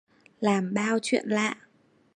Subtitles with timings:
[0.39, 1.55] Làm bao chuyện lạ